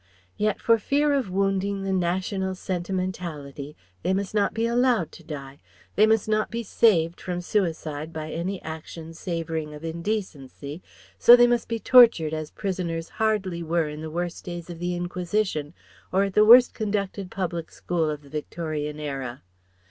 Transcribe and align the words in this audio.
Yet 0.35 0.59
for 0.59 0.79
fear 0.79 1.13
of 1.13 1.29
wounding 1.29 1.83
the 1.83 1.93
national 1.93 2.55
sentimentality 2.55 3.77
they 4.01 4.15
must 4.15 4.33
not 4.33 4.51
be 4.51 4.65
allowed 4.65 5.11
to 5.11 5.23
die; 5.23 5.59
they 5.95 6.07
must 6.07 6.27
not 6.27 6.49
be 6.49 6.63
saved 6.63 7.21
from 7.21 7.39
suicide 7.39 8.11
by 8.11 8.31
any 8.31 8.59
action 8.63 9.13
savouring 9.13 9.75
of 9.75 9.83
indecency; 9.85 10.81
so 11.19 11.35
they 11.35 11.45
must 11.45 11.67
be 11.67 11.77
tortured 11.77 12.33
as 12.33 12.49
prisoners 12.49 13.09
hardly 13.21 13.61
were 13.61 13.87
in 13.87 14.01
the 14.01 14.09
worst 14.09 14.43
days 14.43 14.71
of 14.71 14.79
the 14.79 14.95
Inquisition 14.95 15.75
or 16.11 16.23
at 16.23 16.33
the 16.33 16.45
worst 16.45 16.73
conducted 16.73 17.29
public 17.29 17.69
school 17.71 18.09
of 18.09 18.23
the 18.23 18.29
Victorian 18.29 18.99
era. 18.99 19.43